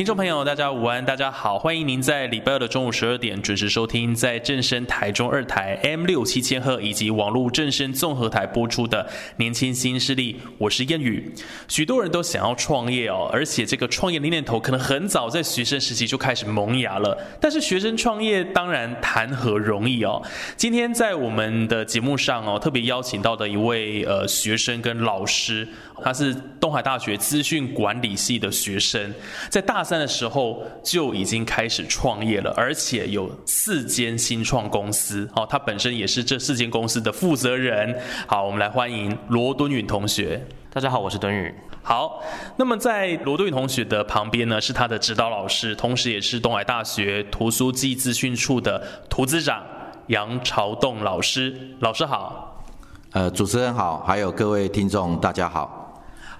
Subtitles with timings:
[0.00, 11.30] 听众朋友，大家午安，大家好，欢迎您在礼拜二的中午十二点准时收听，在正声台中二台 M 六七千赫以及网络正声综合台播出的《年轻新势力》，我是燕宇。
[11.68, 17.14] 许多人都想要创业哦，而且这个创业的念头可能很早在学生时期就开始萌芽了。
[17.38, 20.22] 但是学生创业当然谈何容易哦。
[20.56, 25.68] 今天在我们的节目上哦，特别邀请到的一位呃学生跟老师，
[26.02, 29.12] 他是东海大学资讯管理系的学生，
[29.50, 29.84] 在大。
[29.90, 35.28] 三的时候就已经开始创业了，而且有四间新创公司。
[35.34, 37.98] 哦，他本身也是这四间公司的负责人。
[38.28, 40.40] 好，我们来欢迎罗敦允同学。
[40.72, 41.52] 大家好，我是敦允。
[41.82, 42.22] 好，
[42.56, 49.64] 那么在罗敦允同学的旁边呢，是他的指导老师，同时也是东海大学图书记资讯处的图资长
[50.06, 51.52] 杨朝栋老师。
[51.80, 52.64] 老师好。
[53.10, 55.79] 呃，主持人好，还有各位听众，大家好。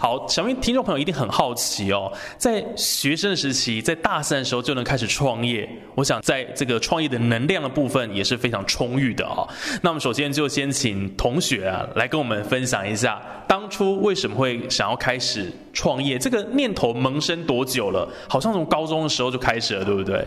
[0.03, 9.47] 好，想必听众朋友一定很好奇哦，在学生时期，在大三的时候就能开始创业，我想在这个创业的能量的部分也是非常充裕的哦。
[9.83, 16.19] 那我们首先就先请同学啊来跟我们分享一下，当初为什么会想要开始创业？
[16.19, 18.09] 这个念头萌生多久了？
[18.27, 20.27] 好像从高中的时候就开始了，对不对？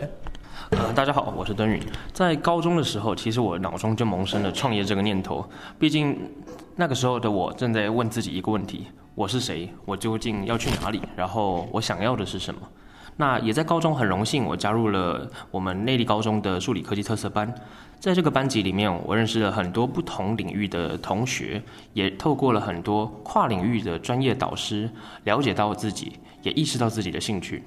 [0.70, 1.82] 呃，大家好，我是敦宇。
[2.12, 5.44] 在高中的时候，其实我脑中就萌生了创业这个念头，
[5.80, 6.16] 毕竟
[6.76, 8.86] 那个时候的我正在问自己一个问题。
[9.16, 9.72] 我是谁？
[9.84, 11.00] 我究竟要去哪里？
[11.14, 12.60] 然后我想要的是什么？
[13.16, 17.54] 那也在高中很荣幸，我加入了我们内地高中的数理科技特色班。
[18.00, 24.90] 在这个班级里面，我认识了很多不同领域的同学，也透过了很多跨领域的专业导师，
[25.22, 27.62] 了解到自己，也意识到自己的兴趣。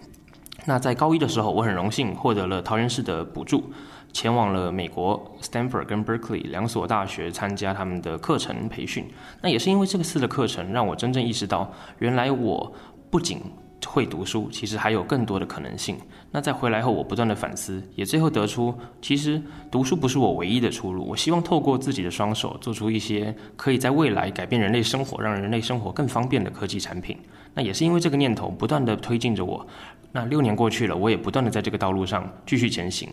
[0.65, 3.71] 那在高一的时候，我很荣幸获得了桃园市的补助。
[4.17, 9.05] 前往了美国 Stanford 跟 Berkeley 两所大学参加他们的课程培训。
[9.43, 12.73] 那也是因为这个次的课程，让我真正意识到，原来我
[13.11, 13.39] 不仅
[13.85, 15.95] 会读书，其实还有更多的可能性。
[16.31, 18.73] 那在回来后，我不断的反思，也最后得出，
[19.03, 19.39] 其实
[19.69, 21.05] 读书不是我唯一的出路。
[21.07, 27.15] 我希望透过自己的双手，做出一些可以在未来改变人类生活、让人类生活更方便的科技产品。
[27.53, 29.63] 那也是因为这个念头，不断的推进着我。
[30.11, 33.07] 那六年过去了，我也不断的在这个道路上继续前行。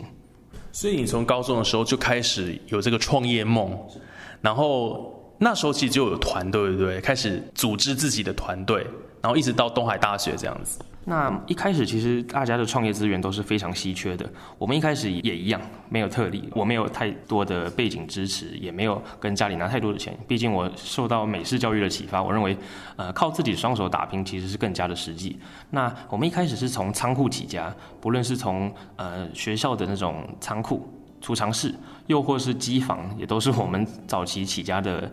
[0.75, 3.73] 所以你从高中的时候就开始有这个创业梦，
[4.41, 6.99] 然后那时候其实就有团队，对不对？
[6.99, 8.85] 开始组织自己的团队，
[9.21, 10.77] 然后一直到东海大学这样子。
[11.07, 14.27] 那一开始其实大家的创业资源都是非常稀缺的，
[14.57, 20.17] 我们一开始也一样，没有特例，我没有太多的背景支持，也没有跟家里拿太多的钱。
[20.27, 22.57] 毕竟我受到美式教育的启发，我认为，
[22.95, 25.39] 呃，靠自己双手打拼其实是更加的实际。
[25.69, 27.71] 那我们一开始是从仓库起家，
[28.01, 31.71] 不论是从呃学校的那种仓库、储藏室，
[32.07, 35.11] 又或是机房，也都是我们早期起家的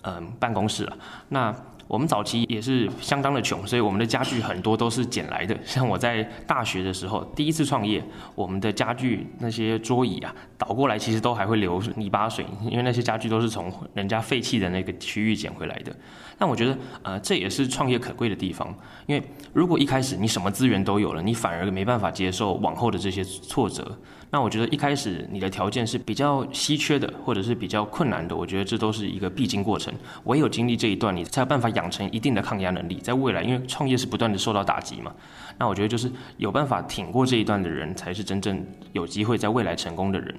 [0.00, 0.96] 嗯办公室了。
[1.28, 1.54] 那
[1.86, 5.56] 我们早期也是相当的穷，所以我们的家具很多都是捡来的。
[5.64, 8.02] 像我在大学的时候，第一次创业，
[8.34, 15.94] 我们的家具那些桌椅啊，倒过来其实都还会流泥巴水，因为那些家具都是从人家废弃的那个区域捡回来的。
[16.38, 18.74] 但我觉得，呃，这也是创业可贵的地方，
[19.06, 19.22] 因为
[19.52, 23.96] 如果一开始你什么资源都有了，你反而没办法接受往后的这些挫折。
[24.34, 29.94] 那我觉得一开始你的条件是比较稀缺的，或者是比较困难的，我觉得这都是一个必经过程。
[30.24, 35.14] 唯有经历这一段，你才有办法养成一定的抗压能力，在未来，因为创业是不断的受到打击嘛。
[35.56, 38.60] 那我觉得就是有办法挺过这一段的人，才是真正
[38.90, 40.34] 有机会在未来成功的人。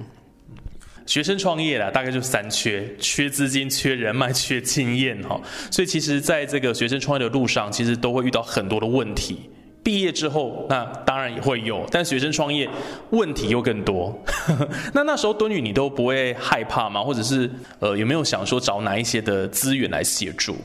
[1.06, 5.40] 学生创业啦，大概就三缺：缺资金、缺人脉、 缺经验哈。
[5.72, 9.50] 所以其实在这个学生创业的路上，其实都会遇到很多的问题。
[9.86, 12.68] 毕业之后，那当然也会有，但学生创业
[13.12, 14.12] 问题又更多。
[14.96, 17.04] 那那时候蹲宇，你都不会害怕吗？
[17.04, 17.48] 或者是
[17.78, 20.58] 呃，有没有想说找哪一些的资源来协助？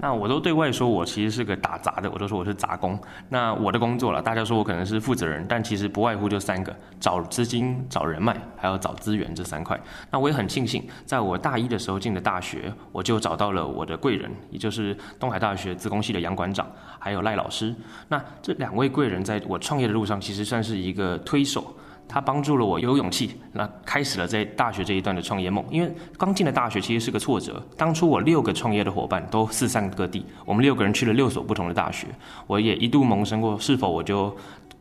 [0.00, 2.96] 那我都对外说我其实是个打杂的，我都说我是杂工。
[3.28, 9.78] 那我的工作了，大家说我可能是负责人，但其实不外乎就三个：找资金、找人脉，还有找资源这三块。
[10.10, 16.64] 那我也很庆幸，在我大一的时候进的大学，我就找到了我的贵人，也就是东海大学资工系的杨馆长，
[17.00, 17.74] 还有赖老师。
[18.06, 21.74] 那这两位贵人在我创业的路上，其实算是一个推手。
[22.08, 25.64] 他帮助了我有勇气，那开始了在大学这一段的创业梦。
[25.70, 27.62] 因为刚进了大学其实是个挫折。
[27.76, 32.06] 当初我六个创业的伙伴都四散各地，我们六个人去了六所不同的大学。
[32.46, 34.34] 我也一度萌生过，是否我就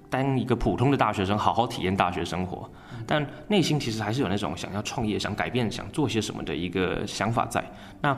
[0.09, 2.69] 当一个普通的大学生，好好体验大学生活。
[3.05, 7.63] 但内心其实还是有那种想要创业、想改变、想做些什么的一个想法在。
[8.01, 8.17] 那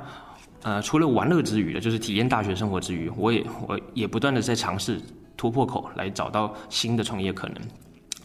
[0.61, 4.99] 呃，除了玩乐之余的，就是体验大学生活之余，我也我也不断的在尝试
[5.37, 7.55] 突破口，来找到新的创业可能。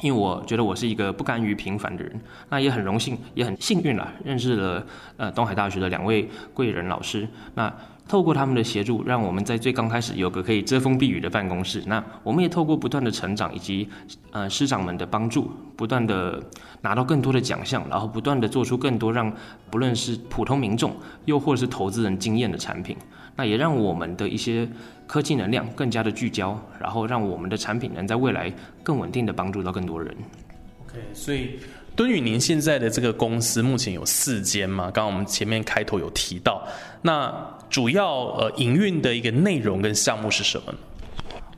[0.01, 2.21] 因为我觉得我是一个不甘于平凡的人，
[2.51, 4.85] 那也很荣幸，也很幸运啦，认识了
[5.17, 7.29] 呃东海大学的两位贵人老师。
[7.55, 7.73] 那
[8.07, 11.83] 透过他们的协助，让我们在最刚开始有个可以遮风避雨的办公室。
[11.87, 13.89] 那我们也透过不断的成长以及
[14.31, 16.43] 呃师长们的帮助，不断的
[16.83, 19.33] 拿到更多的奖项，然后不断的做出更多让
[19.71, 20.95] 不论是普通民众
[21.25, 22.95] 又或者是投资人惊艳的产品。
[23.37, 24.69] 那也让我们的一些
[25.07, 28.53] 科技能量更加的聚焦，然后让我们的产品能在未来
[28.83, 30.15] 更稳定的帮助到更多人。
[30.87, 31.59] OK，所以
[31.97, 34.85] 敦宇，您现在的这个公司目前有四间嘛？
[34.85, 36.67] 刚刚我们前面开头有提到，
[37.03, 37.33] 那
[37.69, 40.75] 主要呃营运的一个内容跟项目是什么？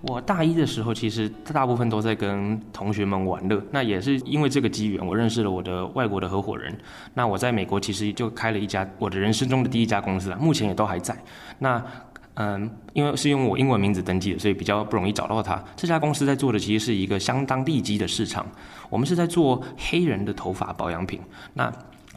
[0.03, 3.63] 我大一的时候，其实大部分都在跟同学们玩乐。
[3.71, 6.77] 那也是因为这个机缘，我认识了我的外国的合伙人。
[7.15, 11.17] 那我在美国其实就开了一家我的人生中的第一家公司了，目前也都还在。
[11.59, 11.83] 那
[12.35, 15.63] 嗯，因为是用我英文名字登记的，所以比较不容易找到它。
[15.75, 18.47] 这家公司在做的其实是一个相当利基的市场。
[18.91, 21.19] 我们是在做黑人的头发保养品。
[21.55, 21.73] 那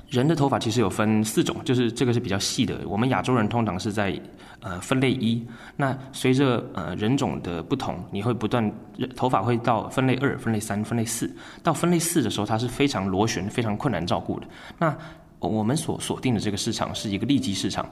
[0.09, 2.79] 人的头发其实有分四种，就是这个是比较细的。
[2.87, 4.19] 我们亚洲人通常是在
[4.59, 5.45] 呃分类一，
[5.75, 8.71] 那随着呃人种的不同，你会不断
[9.15, 11.31] 头发会到分类二、分类三、分类四。
[11.61, 14.47] 到分类四的时候，它是非常螺旋、非常困难照顾的。
[14.79, 14.97] 那
[15.39, 17.87] 我们所锁定的这个市场是一个利基市场，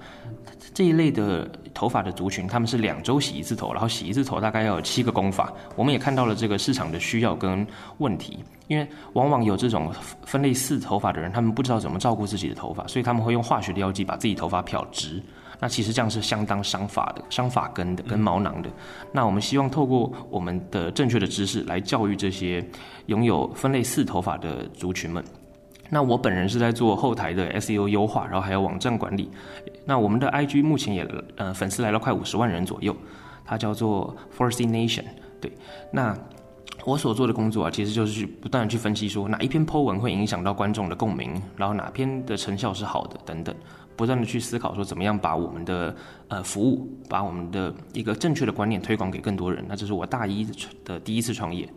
[0.74, 5.54] 这一类的头发的族群，他们是两周洗一次头，然后洗一次头大概要有七个工法。
[5.75, 7.65] 我们也看到了这个市场的需要跟
[8.00, 9.92] 问题，因为往往有这种
[10.25, 15.21] 分类四头发的人，他们不知道怎么照顾自己的头发，所以他们会用化学的药剂把自己头发漂直。
[15.59, 18.69] 那其实这样是相当伤发的、伤发根的、跟毛囊的。
[19.12, 22.63] 那我们希望透过我们的正确的知识来教育这些
[23.07, 25.24] 拥有分类四头发的族群们。
[25.89, 29.30] 那我本人是在做后台的 SEO 优化，然后还有网站管理。
[29.86, 31.07] 那我们的 IG 目前也
[31.38, 32.95] 呃粉丝来了快五十万人左右，
[33.45, 35.06] 它叫做 Force Nation。
[35.39, 35.51] 对，
[35.92, 36.18] 那
[36.84, 43.56] 我所做的工作啊，其实就是去不断的去分析说哪一篇 po 文会影响到观众的共鸣，然后哪篇的成效是好的等等，
[43.95, 45.95] 不断的去思考说怎么样把我们的
[46.28, 49.63] 呃服务，把我们的一个正确的观念推广给更多人。
[49.68, 50.45] 那这是我大一
[50.84, 51.68] 的第一次创业。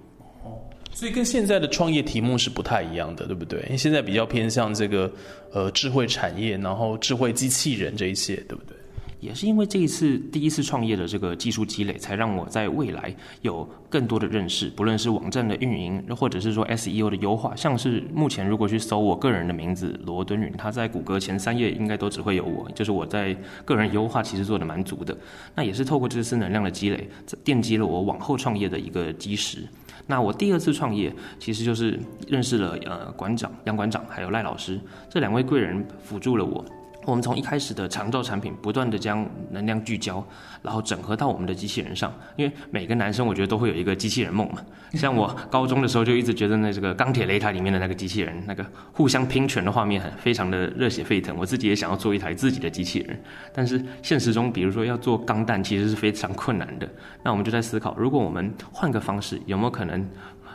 [0.92, 3.60] 所以跟现在的创业题目是不太一样的，对不对？
[3.62, 5.10] 因为现在比较偏向这个
[5.52, 8.76] 呃智慧产业，然后智慧机器人这一些，对不对？
[9.20, 17.54] 也是因为这一次第一次创业的这个技术积累，才让我在未来有更多的认识，不论是网站的运营，或者是说 SEO 的优化。
[17.54, 23.36] 像是目前如果去搜我个人的名字罗敦允，他在谷歌前三页应该都只会有我，就是我在
[23.66, 25.14] 个人优化其实做的蛮足的。
[25.54, 27.06] 那也是透过这次能量的积累，
[27.44, 29.68] 奠基了我往后创业的一个基石。
[30.10, 31.96] 那我第二次创业，其实就是
[32.26, 34.78] 认识了呃馆长杨馆长还有赖老师
[35.08, 36.64] 这两位贵人辅助了我。
[37.06, 40.24] 我们从一开始的长照产品，不断的将能量聚焦，
[40.62, 42.12] 然后整合到我们的机器人上。
[42.36, 44.60] 因为每个男生我觉得都会有一个机器人梦嘛。
[44.92, 51.34] 像我高中的时候就一直觉得那这个钢铁擂台里面的那个机器人，那个互相拼拳的画面很非常的热血沸腾。
[51.36, 53.18] 我自己也想要做一台自己的机器人，
[53.52, 56.88] 但是现实中，比如说要做钢弹，其实是非常困难的。
[57.22, 60.06] 那我们就在思考，如果我们换个方式，有没有可能？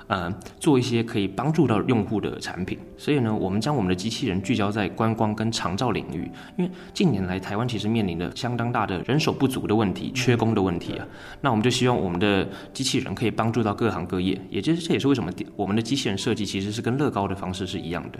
[0.08, 11.08] 呃，做一些可以帮助到用户的产品，所以呢，我们将我们的机器人聚焦在观光跟长照领域，因为近年来台湾其实面临着相当大的人手不足的问题、缺工的问题啊，
[11.42, 18.20] 那我们就希望我们的机器人可以帮助到各行各业，也就是这也是为什么我们的机器人设计其实是跟乐高的方式是一样的。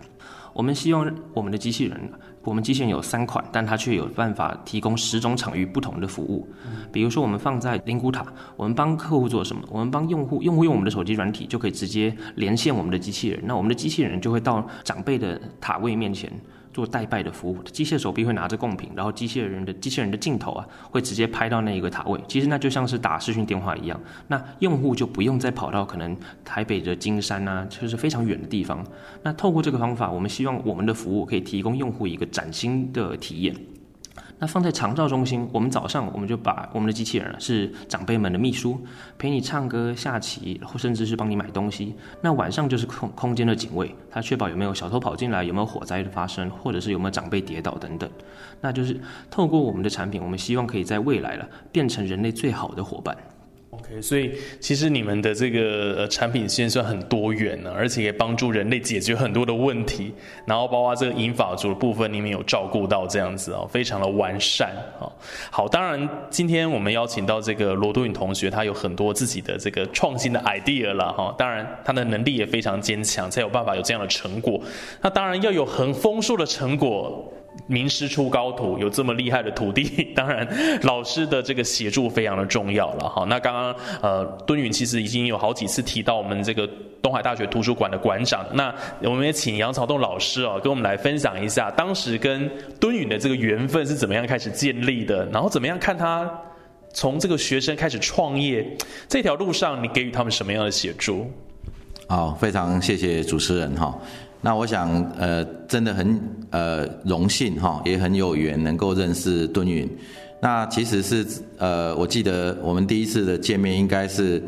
[0.54, 2.10] 我们希望我们的机器人，
[2.46, 6.48] 我们机器人有三款，但它却有办法提供十种场域不同的服务。
[6.94, 8.26] 比如说，我们放在灵谷塔，
[8.56, 9.64] 我们帮客户做什么？
[9.70, 16.32] 我们帮用户，用户用我们的手机软体就可以直接连线我们的机器人，那我们的机器人就会到长辈的塔位面前。
[16.76, 22.20] 做代拜的服务，机械手臂会拿着贡品，然后机械人的机器人的镜头啊，会直接拍到那一个塔位。
[22.28, 26.14] 其实那就像是打视讯电话一样，那用户就不用再跑到可能
[26.44, 28.86] 台北的金山啊，就是非常远的地方。
[29.24, 33.56] 那透过这个方法，我们希望我们的服务可以提供用户一个崭新的体验。
[34.38, 38.78] 那放在长照中心，我们早上我们就把我们的机器人是长辈们的秘书，
[39.18, 41.96] 陪你唱歌、下棋，或甚至是帮你买东西。
[42.22, 48.10] 那晚上就是空空间的警卫，它确保有没有小偷跑进来，有没有火灾的发生，或者是有没有长辈跌倒等等。
[48.60, 49.00] 那就是
[49.32, 53.16] 透过我们的产品，我们希望可以在未来了变成人类最好的伙伴。
[53.80, 60.14] OK，所以其实你们的这个呃产品线算很多元呢，而且也帮助人类解决很多的问题。
[60.46, 65.12] 然后包括这个银发族的部分，你们有照顾到这样子哦，非常的完善哦。
[65.52, 71.36] 好，当然今天我们邀请到这个罗多允同学，他有很多自己的这个创新的 idea 了哈。
[71.38, 74.60] 当然他的能力也非常坚强，才有办法有这样的成果。
[75.02, 77.32] 那当然要有很丰硕的成果。
[77.68, 79.84] 名师出高徒，有这么厉害的徒弟，
[80.16, 80.48] 当然
[80.84, 83.26] 老师的这个协助非常的重要了哈。
[83.28, 86.70] 那刚刚呃敦允其实已经有好几次提到我们这个
[87.02, 96.30] 东海大学图书馆的馆长，那我们也请杨朝栋老师哦跟我们来分享一下当时跟敦允的这个缘分是怎么样开始建立的，然后怎么样看他
[96.94, 98.66] 从这个学生开始创业
[99.08, 101.30] 这条路上，你给予他们什么样的协助？
[102.08, 103.98] 好，非常谢谢主持人哈。
[104.46, 106.22] 那我想，呃，真的很
[106.52, 109.90] 呃荣幸哈，也很有缘能够认识敦允。
[110.40, 111.26] 那其实是
[111.58, 114.40] 呃，我记得我们第一次的见面应该是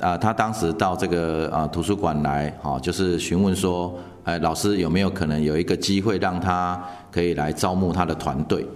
[0.00, 6.82] 啊，他当时到这个啊图书馆来，哈，就是询问说，哎，老师有没有可能有一个机会让他
[7.12, 8.66] 可以来招募他的团队？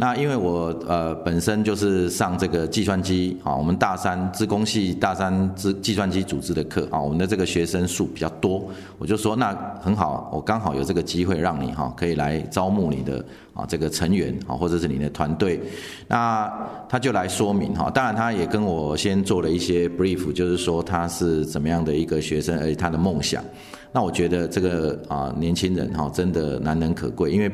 [0.00, 9.52] 那因为我呃本身就是上这个计算机啊，我们大三资工系大三资计算机组织的课啊，我们的这个学生数比较多，我就说那
[9.82, 15.60] 很好，我刚好有这个机会让你哈可以来招募你的啊这个成员啊或者是你的团队，
[16.06, 16.48] 那
[16.88, 23.42] 他就来说明哈，当然他也跟我先做了一些 brief，就是说他是怎么样的一个学生，而且他的梦想，
[23.90, 27.50] 那我觉得这个啊年轻人哈真的难能可贵，因为。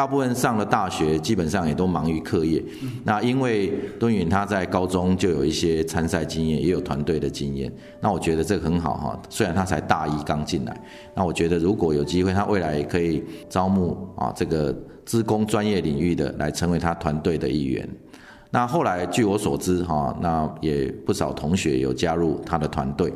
[0.00, 2.64] 大部分上了大学，基本上也都忙于课业。
[3.04, 7.70] 那因为敦允他在高中就有一些参赛经验，也有团队的经验。
[8.00, 9.22] 那我觉得这个很好哈。
[9.28, 10.74] 虽然他才大一刚进来，
[11.14, 17.86] 那我觉得如果有机会，他未来也可以招募啊这个资工专业领域的来成为他团队的一员。
[18.50, 23.12] 那后来据我所知哈，那也不少同学有加入他的团队。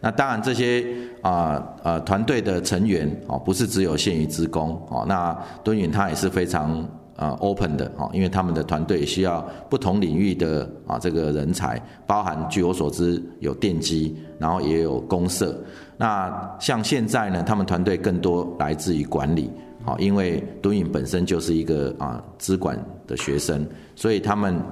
[0.00, 0.86] 那当然，这些
[1.22, 5.04] 啊呃团队的成员哦，不是只有限于职工哦。
[5.08, 15.58] 那敦允他也是非常呃 open 的哦，因为他们的团队需要不同领域的啊这个人才，包含据我所知有电机，然后也有公社。
[15.96, 19.50] 那像现在呢，他们团队更多来自于管理，
[19.84, 24.62] 好，因为敦允本身就是一个啊资管的学生，所以他们。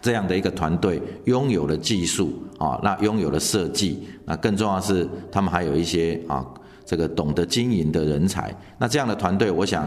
[0.00, 6.46] 这样的一个团队拥有了技术啊，那拥有了设计，那更重要是他们还有一些啊，
[6.84, 8.54] 这个懂得经营的人才。
[8.78, 9.84] 那这样的团队，我想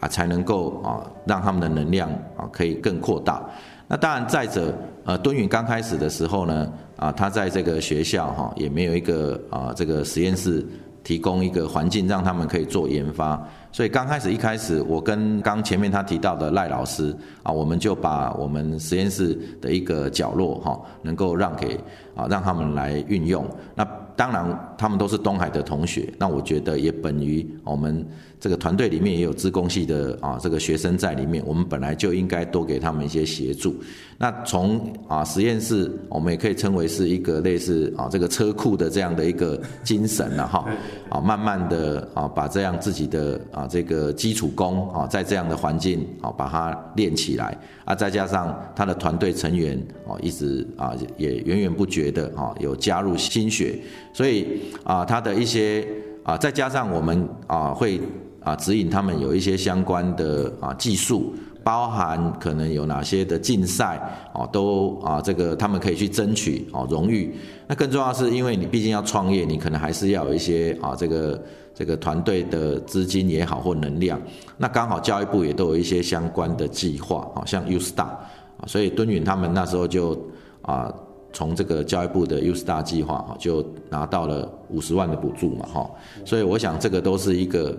[0.00, 3.42] 啊，才能够啊，让他们的能量啊可以更扩大。
[3.86, 10.66] 那当然，再者，呃，敦允刚开始的时候呢，啊，他在这个学校哈，也没有一个啊，这个实验室
[11.04, 13.40] 提供一个环境让他们可以做研发。
[13.70, 21.78] 所以刚开始一开始，我跟刚前面他提到的赖老师啊，我们就把我们实验室的一个角落哈，能够让给
[22.16, 23.46] 啊，让他们来运用。
[23.76, 23.84] 那
[24.16, 28.04] 当然，他们都是东海的同学，那我觉得也本于我们。
[28.44, 33.74] 这个团队里面也有资工系的啊，这个学生在里面，我们本来就应该多给他们一些协助。
[34.18, 40.66] 那从啊实验室，我们也可以称为是一个类似啊这个车库的这样的一个精神了哈。
[41.08, 53.80] 啊，慢慢的啊把这样自己的啊这个基础功啊，在这样的环境啊把它练起来啊，再加上他的团队成员啊一直啊也源源不绝的啊有加入心血，
[54.12, 55.88] 所以啊他的一些
[56.22, 57.98] 啊再加上我们啊会。
[58.44, 61.34] 啊，指引他们有一些相关的啊技术，
[61.64, 63.98] 包含可能有哪些的竞赛
[64.34, 67.34] 哦，都啊这个他们可以去争取哦荣誉。
[67.66, 71.42] 那更重要是因为你毕竟要创业，你可能还是要有一些啊这个
[71.74, 74.20] 这个团队的资金也好或能量。
[74.58, 80.22] 那刚好教育部也都有一些相关的计划，好像 U Star 啊，所以敦允他们那时候就
[80.60, 80.92] 啊
[81.32, 85.90] 从这个教育部的 U Star 计划哈就拿到了五十万的补助嘛哈，
[86.26, 87.74] 所以我想这个都是一个。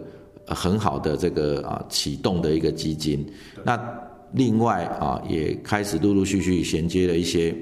[0.48, 3.26] 很好的这个啊启动的一个基金，
[3.64, 3.80] 那
[4.32, 7.56] 另外啊也开始陆陆续续衔接了一些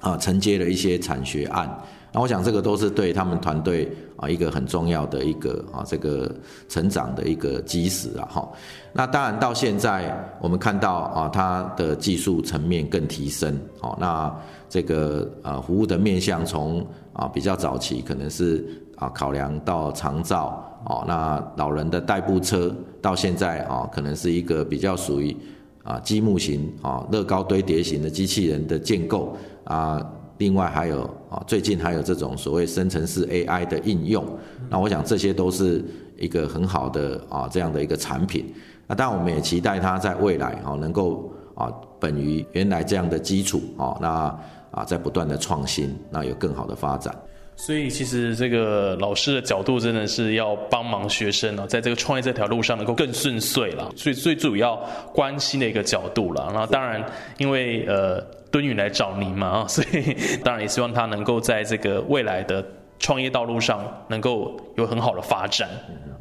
[0.00, 1.68] 啊承接了一些产学案，
[2.12, 6.34] 那我想这个都是对他们团队啊一个很重要的一个啊这个
[6.68, 8.48] 成长的一个基石啊哈。
[8.92, 14.34] 那当然到现在我们看到啊它的技术层面更提升，哦那
[14.68, 18.64] 这个呃服务的面向从啊比较早期可能是
[18.98, 20.64] 啊考量到长照。
[20.84, 25.36] 哦，那老人的代步车到现在啊，可能是一个比较属于
[25.82, 30.00] 啊积木型啊乐高堆叠型的机器人的建构啊，
[30.38, 34.24] 另外还有啊最近还有这种所谓生成式 AI 的应用，
[34.70, 35.84] 那我想这些都是
[36.16, 38.54] 一个很好的啊这样的一个产品。
[38.86, 44.38] 那当然我们也期待它在未来啊能够啊本于原来这样的基础啊那
[44.70, 47.14] 啊在不断的创新，那有更好的发展。
[47.60, 54.76] 所以其实这个老师的角度真的是要帮忙学生哦，在这个创业这条路上能够更顺遂了，所以最主要
[55.12, 56.48] 关心的一个角度了。
[56.52, 57.04] 然后当然
[57.36, 62.64] 因为呃敦宇来找您嘛啊， 所以当然也希望他能够在这个未来的
[63.00, 65.68] 创业道路上能够有很好的发展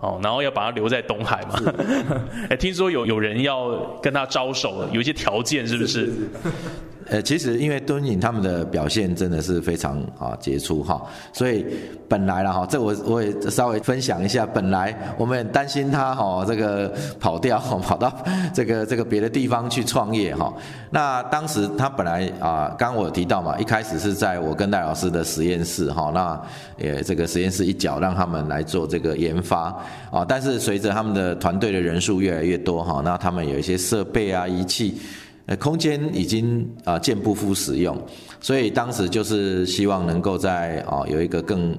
[0.01, 1.61] 哦，然后要把他留在东海嘛。
[2.49, 6.11] 哎，听说有有人要跟他招手，有一些条件是不是？
[7.09, 11.65] 呃，其实因为敦颖他们的表现真的是非常啊杰出哈，所以
[12.07, 18.11] 本来了哈，这我我也稍微分享一下，本来我们很担心他哈这个跑掉，跑到
[18.53, 20.53] 这个这个别的地方去创业哈。
[20.89, 26.41] 那当时他本来啊，刚我提到嘛，一开始是在我跟戴老师的实验室哈，那
[26.77, 29.73] 也这个实验室一角让他们来做这个研发
[30.11, 34.99] 啊，但是随着他们的团队的人数越来越多哈，那他们有一些设备啊仪器。
[35.47, 37.99] 呃，空间已经啊见不敷使用，
[38.39, 41.75] 所以当时就是希望能够在啊有一个更。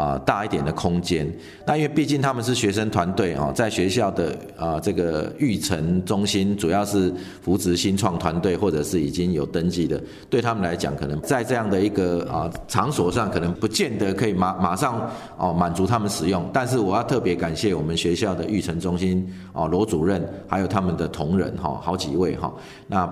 [0.00, 1.30] 啊，大一点的空间。
[1.66, 16.48] 那因为毕竟他们是学生团队啊，在学校的啊这个育成中心，主要是扶持新创团队或者是已经有登记的，对他们来讲，可能在这样的一个啊场所上，可能不见得可以马马上哦满足他们使用。
[16.50, 22.50] 但是我要特别感谢我们学校的育成中心哦罗主任，还有他们的同仁哈，好几位哈，
[22.86, 23.06] 那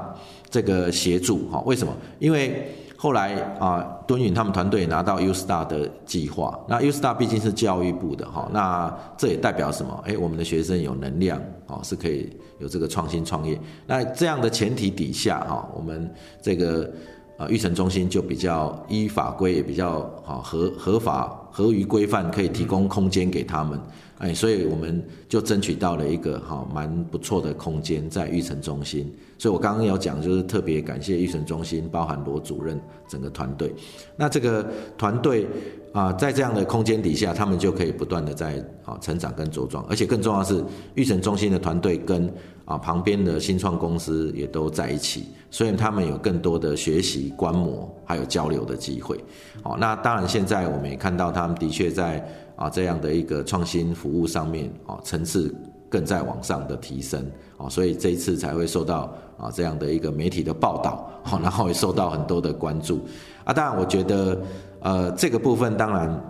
[0.49, 1.93] 这个协助哈，为什么？
[2.19, 2.67] 因为。
[3.01, 10.03] 后来啊，敦允他们团队拿到 U Star 的计划，那 U Star 毕竟是教育部的哈，那这也代表什么？
[10.05, 13.57] 哎，我们的学生有能量哦，是可以有这个创新创业。
[13.87, 16.13] 那这样的前提底下哈，我们
[16.43, 16.91] 这个
[17.39, 23.81] 呃育成中心就比较依法规也比较好合合法合于规范，可以提供空间给他们。
[24.19, 29.15] 哎，所以我们就争取到了一个哈蛮不错的空间在育成中心。
[29.39, 33.73] 所以我刚刚要讲，就是特别感谢育成中心，包含罗主任整个团队。
[34.17, 35.47] 那这个团队
[35.93, 39.85] 啊，在这样的空间底下，他们就可以不断的在啊成长跟茁壮。
[39.89, 40.65] 而且更重要的是，
[40.97, 42.29] 育成中心的团队跟
[42.69, 49.19] 啊旁边的新创公司也都在一起，所以他们有更多的学习、观摩还有交流的机会。
[49.63, 52.23] 哦，那当然现在我们也看到，他们的确在。
[52.59, 55.55] 啊，这样的一个创新服务上面啊，层次
[55.89, 57.25] 更在往上的提升
[57.57, 63.01] 啊，所以这一次才会受到啊这样的一个媒体的报道，好，然后也受到很多的关注
[63.45, 63.55] 啊。
[63.55, 64.37] 当然，我觉得
[64.81, 66.21] 呃这个部分，当然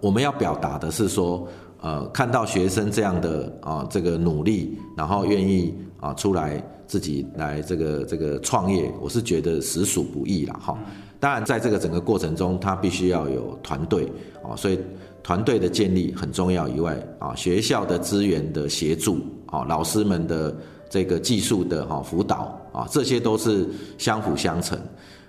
[0.00, 1.46] 我们要表达的是说，
[1.84, 10.78] 呃，看到学生这样的啊这个努力，然后愿意啊出来自己来这个这个创业，我是觉得实属不易了哈。
[11.20, 14.10] 当然，在这个整个过程中，他必须要有团队
[14.42, 14.80] 啊，所以。
[15.26, 19.16] 团队的建立很重要以外，啊，学校的资源的协助，
[19.46, 20.54] 啊，老师们的
[20.90, 23.66] 这个技术的哈辅导，啊，这些都是
[23.96, 24.78] 相辅相成。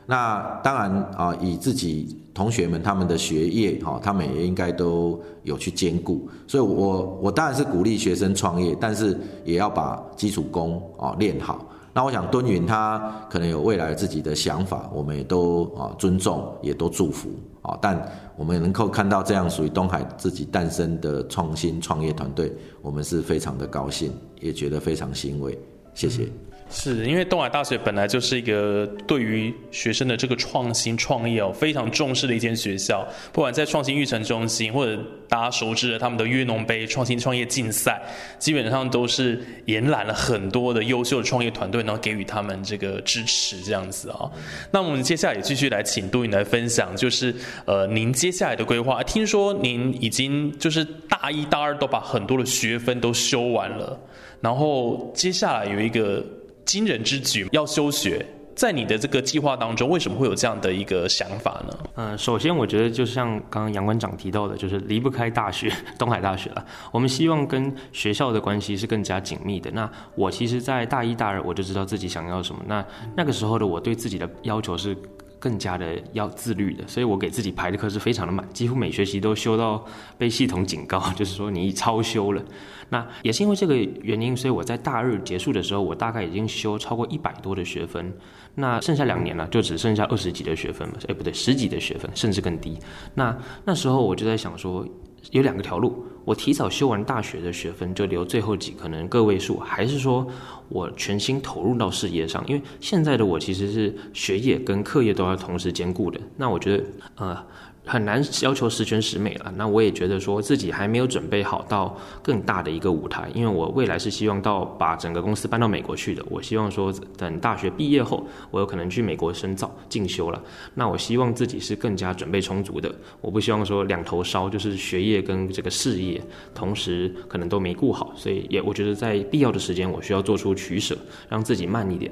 [0.06, 6.28] 那当然啊，以自己同学们他们的学业，哈，他们也应该都有去兼顾。
[6.46, 11.66] 所以，我我当然是鼓励学生创业，但是也要把基础功啊练好。
[11.94, 17.30] 那我想敦云他可能有未来自己的想法，我们也都啊尊重，也都祝福
[17.62, 17.80] 啊。
[17.82, 25.58] 但我们能够看到这样属于东海自己诞生的创新创业团队，我们是非常的高兴，也觉得非常欣慰。
[25.94, 26.28] 谢谢。
[26.76, 38.02] 是因为东海大学本来就是一个对于学生的这个创新创业哦非常重视的一间学校，不管在创新育成中心或者大家熟知的他们的约农杯创新创业竞赛，
[38.38, 44.30] 基本上都是延揽了很多的优秀的创业团队，然后给予他们这个支持这样子啊。
[44.70, 47.34] 那我们接下来也继续来请杜颖来分享，就是
[47.64, 49.02] 呃您接下来的规划。
[49.02, 53.98] 听说您已经就是大一大二都把很多的学分都修完了，
[54.42, 56.22] 然后接下来有一个。
[56.66, 58.26] 惊人之举要休学，
[58.56, 61.78] 在你的这个计划当中，为什么会有这样的一个想法呢？
[61.96, 66.66] 嗯，首先我觉得就像刚刚杨馆长提到的，就是离不开大学， 东海大学了。
[66.92, 69.70] 我们希望跟学校的关系是更加紧密的。
[69.72, 72.62] 那我其实，在大一、大二我就知道自己想要什么。
[72.68, 74.98] 那那个时候的我对自己的要求是。
[75.46, 79.86] 更加的要自律的，所以我给自己排的课是非常的满，几乎每学期都修到
[80.18, 82.44] 被系统警告，就是说你超修了。
[82.90, 88.12] 那也是因为这个原因，所以我在大二结束的时候，我大概已经修超过一百多的学分。
[88.56, 92.80] 那剩下两年呢，就只剩下二十几的学分了，哎不对，十几的学分，甚至更低。
[93.14, 94.84] 那那时候我就在想说。
[95.32, 100.26] 有两个条路，我提早修完大学的学分，就留最后几可能个位数，还是说
[100.70, 102.44] 我全心投入到事业上？
[102.48, 106.20] 因为现在的我其实是学业跟课业都要同时兼顾的。
[106.38, 106.84] 那我觉得，
[107.16, 107.46] 呃。
[107.86, 109.54] 很难要求十全十美了。
[109.56, 116.26] 那我也觉得说自己还没有准备好到更大的一个舞台，因为我未来是希望到把整个公司搬到美国去的。
[116.30, 120.42] 我希望说等大学毕业后，我有可能去美国深造进修了。
[120.74, 122.94] 那我希望自己是更加准备充足的。
[123.22, 126.22] 我不希望说两头烧，就是学业跟这个事业
[126.54, 128.12] 同时可能都没顾好。
[128.16, 130.98] 所以也我觉得在必要的时间，我需要做出取舍，
[131.30, 132.12] 让自己慢一点。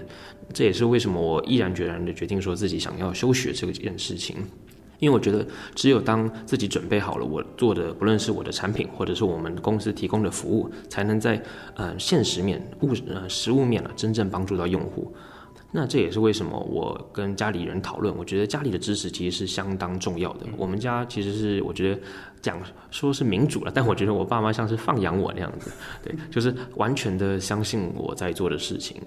[0.53, 4.35] 这也是为什么我毅然决然的决定说自己想要休学这件事情。
[5.03, 11.43] 因为我觉得，只有当自己准备好了，我做的不论是我的产品，或者是我们公司提供的服务，才能在
[11.75, 15.13] 呃现实面、物呃实物面啊，真正帮助到用户。
[15.73, 20.45] 那这也是为什么我跟家里人讨论，我觉得家里的支持其实是相当重要的。
[20.55, 22.01] 我们家其实是我觉得
[22.41, 22.57] 讲
[22.89, 25.69] 说是民主了，但我觉得我爸妈像是放养我那样子，
[26.01, 29.01] 对，就是完全的相信我在做的事情。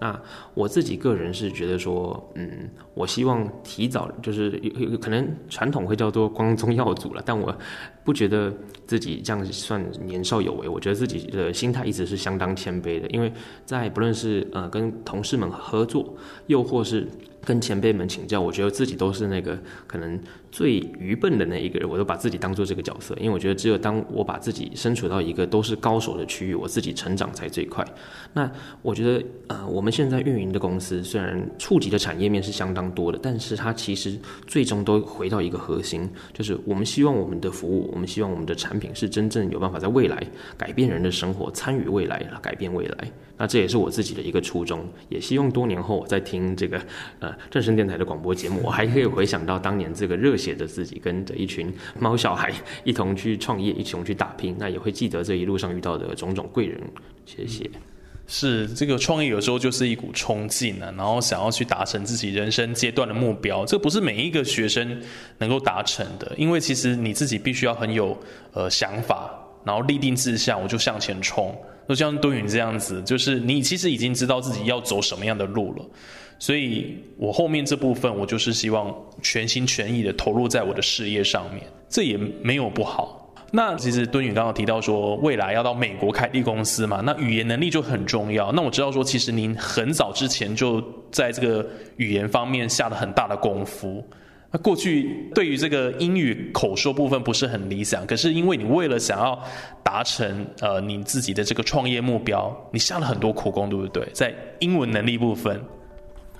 [0.00, 0.20] 那
[0.54, 7.54] 我自己个人是觉得说，嗯，我希望提早，就是有有可能传统会叫做光宗耀祖了，但我
[8.04, 8.52] 不觉得
[8.86, 13.32] 自己这样算年少有为，我觉得自己的心态一直是相当谦卑的，因为
[13.64, 16.14] 在不论是呃跟同事们合作，
[16.46, 17.06] 又或是。
[17.44, 20.18] 跟前辈们请教，我觉得自己都是那个可能
[20.50, 27.84] 最愚笨的那一个人，我都把自己当做这个角色，因为我觉得只有当我把自己身处到一个都是高手的区域，我自己成长才最快。
[28.34, 28.50] 那
[28.82, 40.22] 我觉得，呃，我们现在运营的公司虽然触及的产业面是相当多的，但是它其实最终都回到一个核心，就是我们希望我们的服务，我们希望我们的产品是真正有办法在未来
[40.56, 43.10] 改变人的生活，参与未来，改变未来。
[43.40, 46.80] 那这也是我自己的一个初衷，也希望多年后我在听这个
[47.50, 52.52] 正声电台的广播节目，我还可以回想到当年这个热血的自己，跟着一群猫小孩
[52.84, 54.54] 一同去创业，一同去打拼。
[54.58, 56.80] 那也会记得这一路上遇到的种种贵人。
[57.26, 57.68] 谢谢。
[58.30, 65.00] 是这个创业有时候就是一股冲劲啊，然后想要去达成自己人生阶段的目标，这不是每一个学生
[65.38, 68.14] 能够达成的，因为其实你自己必须要很有
[68.52, 69.32] 呃想法，
[69.64, 71.56] 然后立定志向，我就向前冲。
[71.88, 75.84] 就像多云这样子，就是你其实已经知道自己要走什么样的路了，
[76.38, 83.16] 所以我后面这部分我就是希望全心全意的投入在我的事业上面，这也没有不好。
[83.50, 88.52] 那其实敦宇刚刚提到说未来要到美国开立公司嘛，那语言能力就很重要。
[88.52, 94.06] 那我知道说其实您很早之前就在这个语言方面下了很大的功夫。
[94.50, 99.42] 那过去对于这个英语口说部分不是很理想，可是因为你为了想要
[99.82, 104.06] 达成呃你自己的这个创业目标，你下了很多苦功，对不对？
[104.12, 105.60] 在英文能力部分。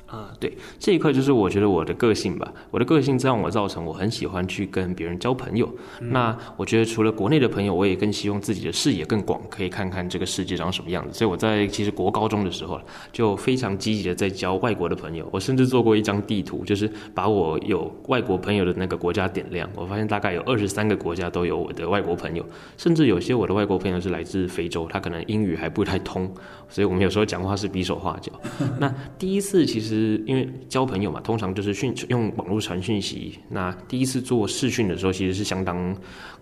[0.09, 5.69] 啊，对这一块就是我觉得我的个性吧，我的个性让我造成我很喜欢去跟别人交朋友。
[6.01, 11.19] 那我觉得除了国内的朋友，我也更希望自己的视野更广，可以看看这个世界长什么样子。
[11.19, 12.81] 所以我在其实国高中的时候
[13.13, 15.29] 就非常积极的在交外国的朋友。
[15.31, 19.69] 我甚至做过一张地图，就是把我有外国朋友的那个国家点亮。
[19.75, 22.43] 我发现大概有二十三个国家都有我的外国朋友，
[22.79, 26.33] 甚至有些我的外国朋友是来自非洲，他可能英语还不太通，
[26.69, 28.33] 所以我们有时候讲话是比手画脚。
[28.79, 30.23] 那第一次其实。
[30.27, 33.39] 因为交朋友嘛，通常就是讯用网络传讯息。
[33.49, 35.97] 那第一次做视讯的时候，其实是相当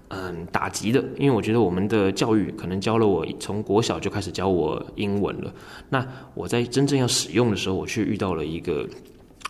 [0.09, 5.55] 嗯打击的，因为我觉得我们的教育可能教了我从国小就开始教我英文了。
[5.89, 8.89] 那我在真正要使用的时候，我却遇到了一个。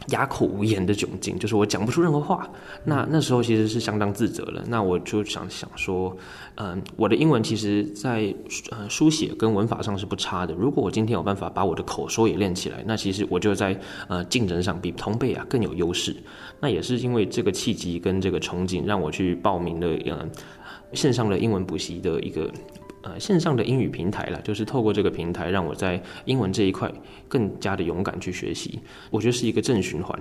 [0.09, 2.49] 哑口无言的窘境，就是我讲不出任何话。
[2.85, 4.63] 那那时候其实是相当自责了。
[4.69, 6.17] 那我就想想说，
[6.55, 8.33] 嗯，我的英文其实，在
[8.71, 10.55] 呃书写跟文法上是不差的。
[10.55, 13.79] 如果我今天有办法把我的口说也练起来，那其实我就在
[14.09, 16.15] 呃竞争上比同辈啊更有优势。
[16.61, 20.31] 那也是因为这个契机跟这个憧憬，让我去报名了嗯
[20.93, 22.49] 线上的英文补习的一个。
[23.07, 26.92] 呃，线上的英语平台了，就是透过这个平台，让我在英文这一块
[27.29, 28.81] 更加的勇敢去学习。
[29.11, 30.19] 我觉得是一个正循环。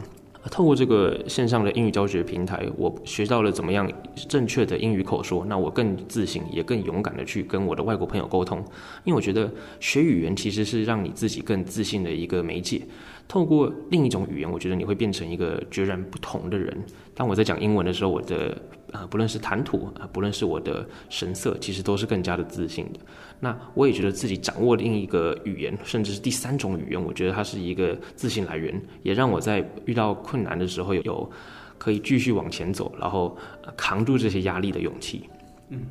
[0.52, 3.92] 透过这个线上的英语教学平台，我学到了怎么样
[4.30, 8.60] 正确的英语口说，那我更自信，也更勇敢的去跟我的外国朋友沟通。
[9.04, 12.80] 因为我觉得学语言其实是让你自己更自信的一个媒介。
[13.28, 16.78] 透过另一种语言，我觉得你会变成一个截然不同的人。
[17.16, 18.56] 当我在讲英文的时候，我的
[18.96, 23.00] 啊，不论是谈吐啊，不论是我的神色，其实都是更加的自信的。
[23.40, 31.32] 那我也觉得自己掌握另一个语言，甚至是第三种语言，我觉得它是一个自信来源，也让我在遇到困难的时候有
[31.78, 33.38] 可以继续往前走，然后
[33.76, 35.30] 扛住这些压力的勇气。
[35.70, 35.82] 嗯，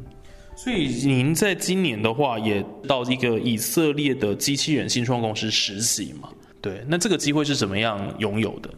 [0.57, 6.31] 所以您在今年的话，也到一个以色列的机器人新创公司实习嘛？
[6.63, 8.71] 对，那这个机会是怎么样拥有的？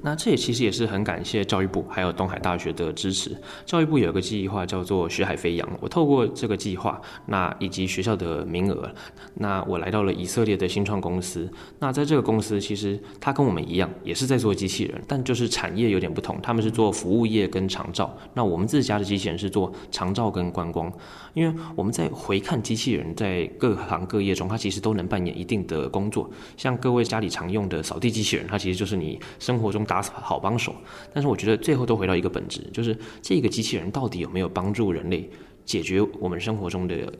[0.00, 3.36] 那这也其实也是很感谢教育部还有东海大学的支持。
[3.66, 8.88] 教育部有个计划叫做“学海飞扬”，我透过这个计划，那以及学校的名额，
[9.34, 11.50] 那我来到了以色列的新创公司。
[11.78, 18.16] 那在这个公司，其实它跟我们一样，也是在做机器人，但就是产业有点不同，他们是做服务业跟长照。
[18.34, 20.92] 那我们自家的机器人是做长照跟观光。
[21.34, 26.28] 因为我们在回看机器人在各行各业中，它其实都能扮演一定的工作。
[26.56, 30.72] 像各位家里常用的扫地机器人，它其实就是你生活中打扫好帮手。
[31.12, 35.28] 但是我觉得最后都回到一个本质，就是这个机器人到底有没有帮助人类
[35.64, 37.12] 解决我们生活中的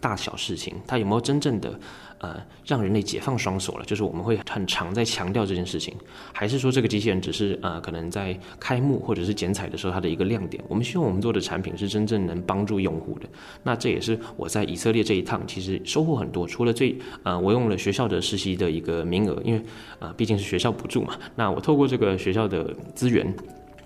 [0.00, 0.74] 大小事情？
[0.86, 1.78] 它有没有真正的？
[2.20, 2.34] 呃，
[2.66, 5.94] 让人类解放双手了，就是我们会很常在强调这件事情，
[6.32, 10.60] 还是说这个机器人只是呃，可能在开幕或者是剪彩的时候它的一个亮点？
[10.66, 13.28] 我们希望我们做的产品是真正能帮助用户的。
[13.62, 16.44] 那这也是我在以色列这一趟其实收获很多。
[16.44, 19.62] 除了最呃，我用了学校的实习的一个名额，因为
[20.00, 23.32] 呃毕竟是学校补助嘛，那我透过这个学校的资源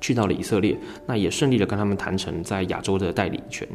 [0.00, 0.74] 去到了以色列，
[1.06, 3.68] 那也顺利的跟他们谈成在亚洲的代理权。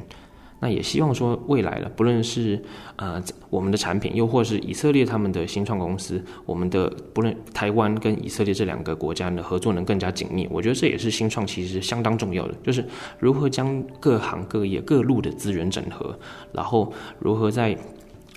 [0.59, 2.59] 那也希望说未来了，不论是
[2.95, 10.47] 呃我们的产品，又或是以色列他们的新创公司，我们的不论台湾跟以色列这两个国家的合作能更加紧密。
[10.49, 12.83] 我觉得这也是新创其实相当重要的，就是
[13.19, 16.17] 如何将各行各业各路的资源整合，
[16.51, 17.75] 然后如何在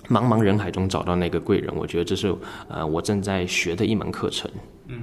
[0.08, 1.74] 茫茫人海中找到那个贵人。
[1.74, 2.34] 我觉得这是
[2.68, 4.50] 呃我正在学的一门课程。
[4.88, 5.02] 嗯。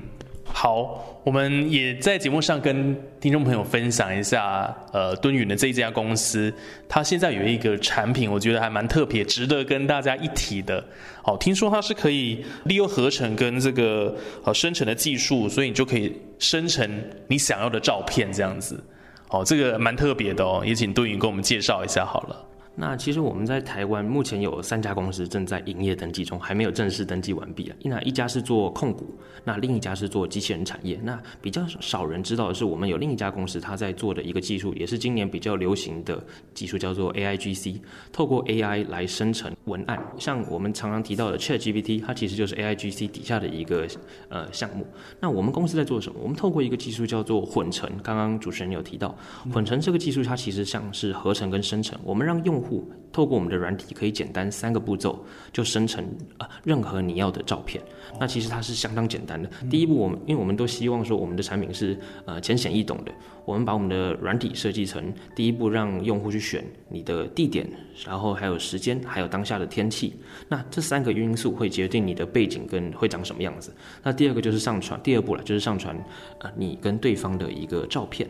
[0.54, 6.52] 好，我们也在节目上跟听众朋友分享一下，呃，敦允的这一家公司，
[6.90, 10.84] 它现在有一个产品，我觉得还蛮特别，值得跟大家一提的。
[11.22, 16.90] 好，听说它是可以利用合成跟这个呃生成的技术，所以你就可以生成
[17.28, 18.84] 你想要的照片这样子。
[19.30, 22.46] 哦，这个蛮特别的哦，也请敦允跟我们介绍一下好了。
[22.80, 27.76] 那其实我们在台湾目前有三家公司正在营业登记中，还没有正式登记完毕啊。
[27.82, 31.00] 那一家是做控股，那另一家是做机器人产业。
[31.04, 37.82] 那比较少人知道的是，我们有另一家公司，它在做的一个技术，也是今年比较流行的技术，叫做 AIGC。
[38.12, 43.88] 透过 AI 来生成文案，像我们常常提到的 ChatGPT，它其实就是 AIGC 底下的一个
[44.30, 44.86] 呃项目。
[45.20, 46.20] 那我们公司在做什么？
[46.22, 47.90] 我们透过一个技术叫做混成。
[48.04, 49.18] 刚刚主持人有提到，
[49.52, 51.98] 混成这个技术，它其实像是合成跟生成。
[52.04, 52.67] 我们让用户
[53.12, 56.06] 透过我们的软体，可以简单三个步骤就生成
[56.38, 57.82] 呃任何你要的照片。
[58.20, 59.50] 那其实它是相当简单的。
[59.70, 63.12] 第一步，我们因为我们都希望说我们的产品是呃浅显易懂的，
[63.44, 67.68] 我们把我们的软体设计成第一步，让用户去选你的地点，
[68.06, 70.14] 然后还有时间，还有当下的天气。
[70.48, 73.74] 那这三个因素会决定你的背景跟会长什么样子。
[74.04, 75.98] 那第二个就是上传，第二步了就是上传
[76.40, 78.30] 呃你跟对方的一个照片。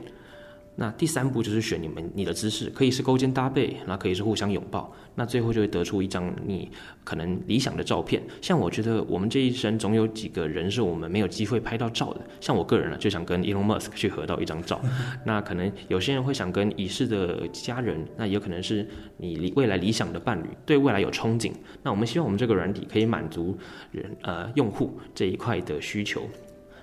[0.79, 6.69] 那第三步就是选你们你的姿势，可以是勾肩搭背，那可以是互相拥抱，那最后就会得出一张你
[7.03, 8.21] 可能理想的照片。
[8.43, 14.79] 像我觉得我们这一生总有几个人是我们没有机会拍到照的，像我个人呢就想跟 Elon Musk 去合到一张照。
[15.25, 18.87] 那可能有些人会想跟已逝的家人，那也可能是
[19.17, 21.51] 你未来理想的伴侣，对未来有憧憬。
[21.81, 23.57] 那我们希望我们这个软体可以满足
[23.91, 26.21] 人呃用户这一块的需求。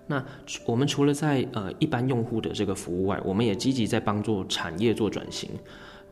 [0.06, 0.24] 那
[0.66, 5.50] 我们除了在呃一般用户的这个服务外，我们也积极在帮助产业做转型。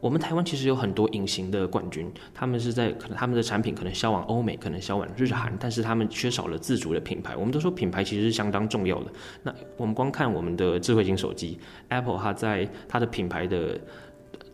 [0.00, 7.36] 我们台湾其实有很多隐形的冠军，他们是在可能他们的产品可能销往欧美，可能销往日韩，但是他们缺少了自主的品牌。
[7.36, 9.12] 我们都说品牌其实是相当重要的。
[9.44, 13.78] 那我们光看我们的智慧型手机，Apple 它在它的品牌的。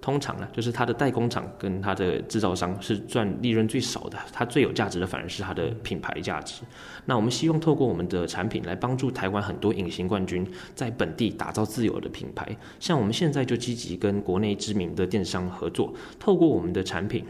[0.08, 6.62] 通常呢，就是它的代工厂跟它的制造商是赚利润最少的，它最有价值的反而是它的品牌价值。
[7.04, 12.56] 那我们希望透过我们的产品来帮助台湾很多隐形冠军在本地打造自有的品牌。
[12.80, 17.22] 像我们现在就积极跟国内知名的电商合作，透过我们的产品。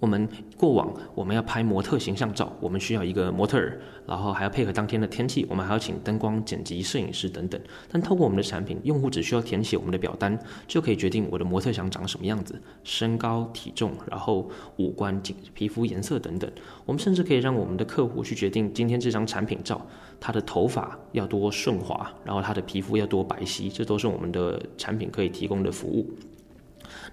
[0.00, 7.60] 我们过往我们要拍模特形象照，我们需要一个模特儿，然后还要配合当天的天气，我们还要请灯光、剪辑、摄影师等等。
[7.90, 15.20] 但透过我们的产品，用户只需要填写我们的表单，就可以决定我的模特想长什么样子，身高、体重，然后五官、
[15.52, 16.48] 皮肤颜色等等。
[16.86, 19.84] 我们甚至可以让我们的客户去决定今天这张产品照，
[20.20, 26.08] 他的头发要多顺滑，然后他的皮肤要多白皙，这都是我们的产品可以提供的服务。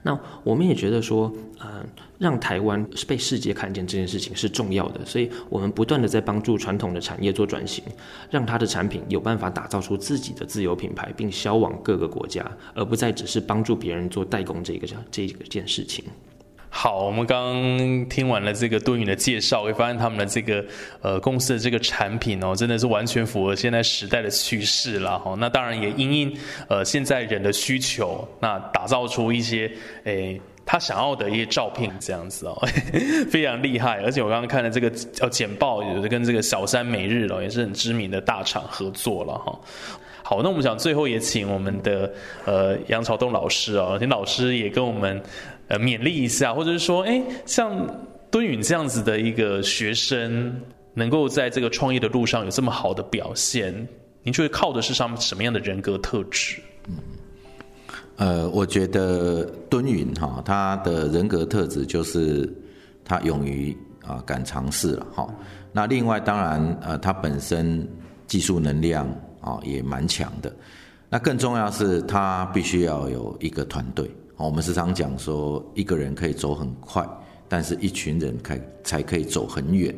[0.08, 1.84] 那我们也觉得说，呃，
[2.20, 7.84] 让台湾被世界看见这件事情是重要的，所以我们不断的在帮助传统的产业做转型，
[8.30, 16.06] 让它的产品有办法打造出自己的自有品牌，并销往各个国家，而不再只是帮助别人做代工这个这个件事情。
[16.78, 20.64] 好，我们刚刚听完了这个多云的介绍，会发现他们的这个
[21.02, 25.34] 呃公司的这个产品哦，真的是完全符合现在时代的趋势了哈。
[25.40, 29.72] 那当然也因应呃现在人的需求，那打造出一些
[30.04, 32.62] 诶他想要的一些照片，这样子哦，
[33.32, 34.02] 非常厉害。
[34.04, 39.58] 而且我刚刚看了这个呃简报，也是跟这个小山美日哦，也是很知名的大厂合作了哈。
[40.22, 42.12] 好，那我们想最后也请我们的
[42.46, 45.22] 呃杨朝栋老师哦，请老师也跟我们
[45.68, 47.88] 呃勉励一下，或者是说，哎，像
[48.32, 50.54] 敦允这样子的一个学生，
[50.94, 53.88] 能够在这个创业的路上有这么好的表现，
[54.24, 56.60] 您觉得靠的是上什么样的人格特质？
[56.88, 56.96] 嗯。
[58.18, 62.50] 呃，我觉得敦允哈，他的人格特质就是
[63.04, 63.76] 他勇于
[64.06, 65.28] 啊敢尝试了哈。
[65.74, 67.86] 那另外当然呃，他本身
[68.26, 69.06] 技术能量
[69.42, 70.56] 啊也蛮强的。
[71.10, 74.10] 那更重要是他必须要有一个团队。
[74.38, 77.08] 我们时常讲说，一个人可以走很快，
[77.48, 79.96] 但是一群人才才可以走很远。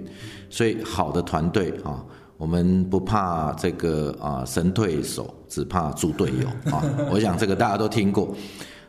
[0.49, 2.03] 所以好的团队啊。
[2.39, 6.83] 我们不怕这个啊神退手，只怕猪队友啊！
[7.09, 8.31] 我想这个大家都听过。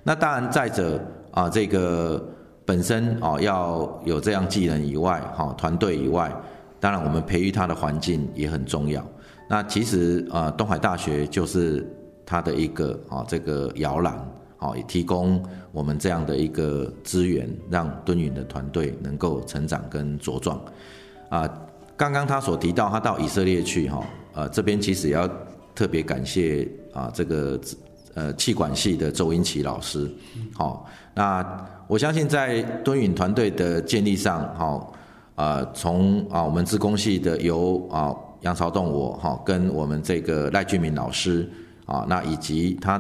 [0.03, 2.23] 那当然，再者啊，这个
[2.67, 6.31] 本身啊要有这样技能以外，哈，团队以外，
[6.79, 9.03] 当然我们培育他的环境也很重要。
[9.49, 11.91] 那其实啊，东海大学就是
[12.27, 14.15] 他的一个啊这个摇篮，
[14.59, 15.43] 好，也提供
[15.73, 20.61] 我们这样的一个资源，让敦允的团队能够成长跟茁壮
[21.31, 21.49] 啊。
[21.97, 25.29] 刚刚他所提到，他到以色列去哈，呃，这边其实也要
[25.75, 27.61] 特别感谢啊，这个
[28.15, 30.09] 呃气管系的周英奇老师，
[30.55, 34.93] 好，那我相信在敦允团队的建立上，好，
[35.35, 41.49] 呃，从啊我们自工系的由啊杨朝栋我哈跟我们这个赖俊明老师
[41.85, 42.97] 啊，那以及他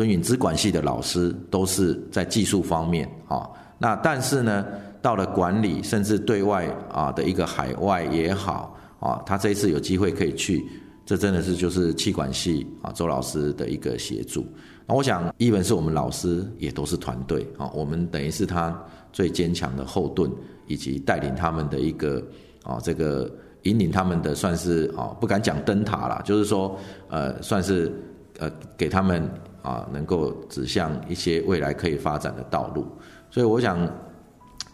[0.00, 3.46] 敦允资管系的老师，都是在技术方面啊，
[3.78, 4.64] 那但是呢。
[5.02, 10.62] 到了管理，甚至对外啊的一个海外也好啊，他这一次有机会可以去，
[11.06, 14.46] 这真的是就是气管系啊周老师的一个协助。
[14.86, 18.78] 那我想，一文是我们老师也都是团队啊，我们等于是他
[19.10, 20.30] 最坚强的后盾，
[20.66, 22.22] 以及带领他们的一个
[22.62, 23.26] 啊这个
[23.62, 27.90] 引领他们的算是啊不敢讲灯塔啦，就是说呃算是
[28.38, 29.26] 呃给他们
[29.62, 32.86] 啊能够指向一些未来可以发展的道路。
[33.30, 33.88] 所以我想。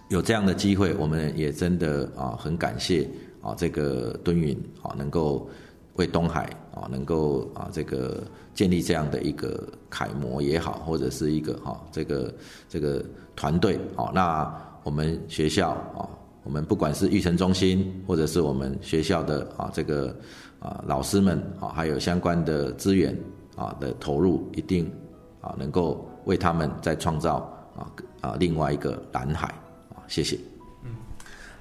[0.08, 3.10] 有这样的机会，我们也真的啊很感谢
[3.42, 5.50] 啊这个敦允啊能够
[5.94, 8.22] 为东海啊能够啊这个
[8.54, 12.32] 建立这样的一个楷模也好，或者是一个哈这个
[12.68, 14.12] 这个团队啊。
[14.14, 16.06] 那我们学校啊，
[16.44, 20.16] 我们不管是育成中心，或者是我们学校的啊这个
[20.60, 23.12] 啊老师们啊，还有相关的资源
[23.56, 24.92] 啊的投入，一定
[25.40, 27.38] 啊能够为他们再创造
[27.76, 27.90] 啊
[28.20, 29.48] 啊另外一个蓝海。
[29.94, 30.38] 啊谢谢。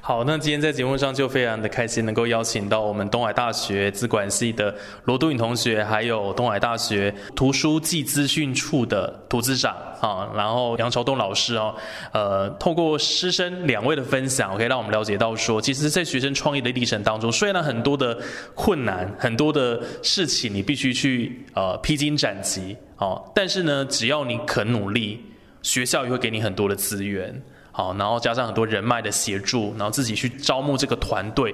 [0.07, 4.71] 好，那今天在节目上就非常的开心，能够邀请到我们东海大学资管系的
[5.05, 11.73] 罗都颖同学，还有东海大学图书暨资讯处的图资长啊，然后杨朝东老师哦，
[12.13, 18.15] 呃，透过师生两位的分享，可以让我们了解到说，其实，在学生创业的历程当中，虽然很多的
[18.53, 25.19] 困难，很多的事情你必须去呃披荆斩棘哦，但是呢，只要你肯努力，
[25.63, 27.41] 学校也会给你很多的资源。
[27.77, 31.53] 好，然后加上很多人脉的协助，然后自己去招募这个团队，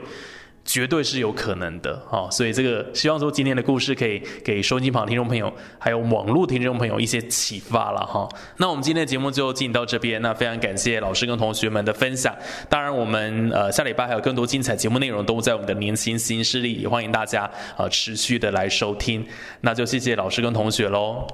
[0.64, 1.98] 绝对是有可能的。
[2.08, 8.30] 哈，所以这个希望说今天的故事可以给收音机旁听众朋友，还有网络听众朋友一些启发了哈。
[8.58, 12.36] 那我们今天的节目就进行到这边，那非常感谢老师跟同学们的分享。
[12.70, 19.26] 当然，我们呃下礼拜还有更多精彩节目内容都在我们的年轻新势力，也欢迎大家呃持续的来收听。
[19.62, 21.26] 那就谢谢老师跟同学喽。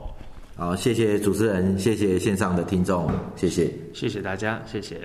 [0.57, 3.71] 好谢谢主持人谢谢线上的听众谢谢。
[3.93, 4.99] 谢谢大家谢谢。